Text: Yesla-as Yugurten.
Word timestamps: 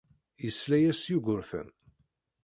Yesla-as 0.45 1.01
Yugurten. 1.09 1.67